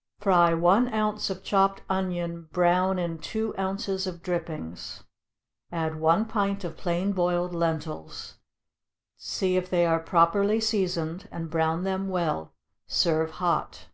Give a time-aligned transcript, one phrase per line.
[0.00, 5.04] = Fry one ounce of chopped onion brown in two ounces of drippings,
[5.70, 8.38] add one pint of plain boiled lentils,
[9.18, 12.54] see if they are properly seasoned, and brown them well;
[12.86, 13.88] serve hot.